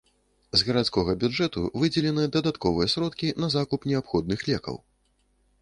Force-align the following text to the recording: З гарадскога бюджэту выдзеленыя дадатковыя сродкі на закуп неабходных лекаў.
З 0.59 0.63
гарадскога 0.69 1.15
бюджэту 1.23 1.65
выдзеленыя 1.83 2.33
дадатковыя 2.37 2.91
сродкі 2.97 3.33
на 3.45 3.53
закуп 3.57 3.89
неабходных 3.93 4.39
лекаў. 4.53 4.85